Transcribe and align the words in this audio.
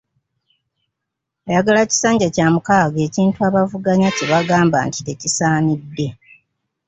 Ayagala 1.47 1.79
ekisanja 1.85 2.27
kya 2.35 2.47
mukaaga, 2.53 2.99
ekintu 3.07 3.37
abamuvuganya 3.47 4.09
kye 4.15 4.25
bagamba 4.31 4.77
nti 4.87 4.99
tekisaanidde. 5.07 6.07